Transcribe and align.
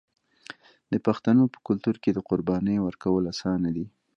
د 0.91 0.93
پښتنو 1.05 1.43
په 1.53 1.59
کلتور 1.67 1.95
کې 2.03 2.11
د 2.13 2.19
قربانۍ 2.29 2.77
ورکول 2.81 3.23
اسانه 3.33 3.69
دي. 3.75 3.85